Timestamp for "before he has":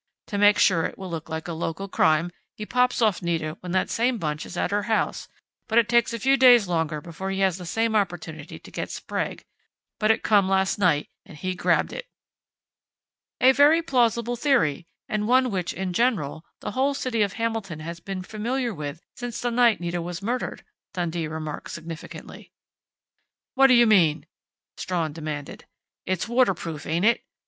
7.01-7.59